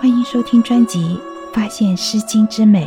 [0.00, 0.98] 欢迎收听专辑
[1.52, 2.86] 《发现诗经之美》，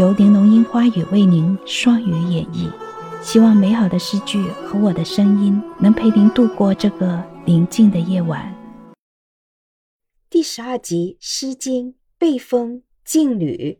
[0.00, 2.72] 由玲珑樱花雨为您双语演绎。
[3.20, 8.54] 希望美好的诗句和我的声音能陪您度过这个宁静的夜晚。
[10.30, 13.78] 第十二集《诗经·背风·静旅》：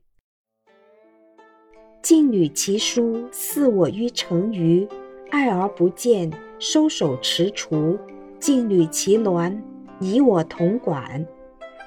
[2.03, 4.87] 静旅其书，似我于成鱼，
[5.31, 7.99] 爱而不见，收手持锄。
[8.39, 9.59] 静旅其鸾，
[9.99, 11.27] 以我同管。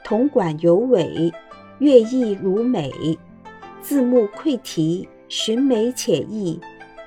[0.10, 1.32] 铜管有尾，
[1.78, 2.92] 乐意如美。
[3.80, 6.60] 字目窥题，寻美且异。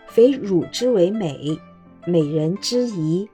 [0.07, 1.59] 非汝之为美，
[2.07, 3.29] 美人之仪。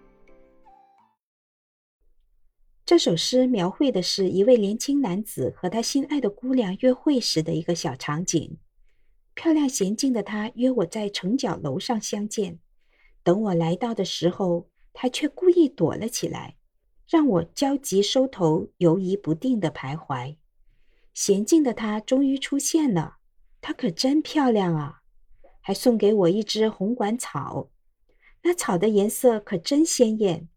[2.86, 8.56] 这首诗描绘的是一位年轻男子和他心爱的姑娘约会时的一个小场景。
[9.34, 12.58] 漂亮娴静的他约我在城角楼上相见，
[13.22, 16.54] 等我来到的时候，他却故意躲了起来。
[17.08, 20.36] 让我焦急收头，犹疑不定的徘徊。
[21.14, 23.16] 娴静的她终于出现了，
[23.62, 25.00] 她可真漂亮啊！
[25.62, 27.70] 还送给我一只红管草，
[28.42, 30.48] 那草的颜色可真鲜艳，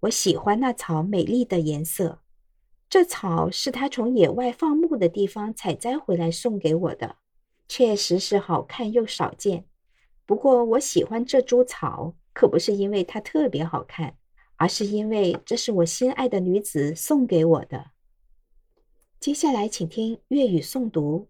[0.00, 2.20] 我喜欢那草美丽的颜色。
[2.90, 7.16] 这草是他从野外放牧的地方采摘回来送给我的，
[7.66, 9.66] 确实是好看又少见。
[10.26, 14.18] 不过我喜欢这株草，可不是因为它特别好看。
[14.56, 17.90] 而是因为这是我心爱的女子送给我的。
[19.20, 21.28] 接下来，请听粤语诵读：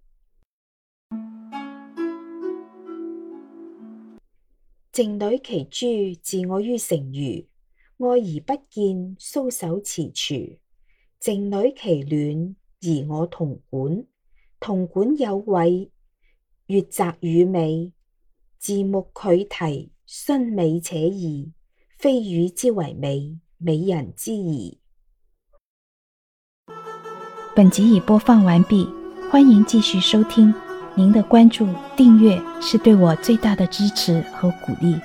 [4.92, 7.48] 静女其珠，自我于成鱼，
[7.98, 10.59] 爱而不见，搔首踟蹰。
[11.20, 14.05] 静女其暖，而我同管。
[14.61, 15.91] 同管有位，
[16.66, 17.92] 月泽与美。
[18.59, 21.53] 字目距题，寻美且异。
[21.98, 24.78] 非鱼之为美，美人之贻。
[27.55, 28.89] 本集已播放完毕，
[29.31, 30.53] 欢迎继续收听。
[30.97, 34.97] 您的关注、订阅是对我最大的支持和鼓励。